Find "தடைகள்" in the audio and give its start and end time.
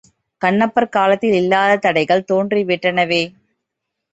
1.77-2.25